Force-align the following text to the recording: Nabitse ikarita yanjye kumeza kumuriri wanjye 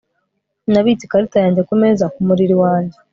Nabitse 0.71 1.03
ikarita 1.05 1.37
yanjye 1.43 1.61
kumeza 1.69 2.11
kumuriri 2.13 2.55
wanjye 2.63 2.97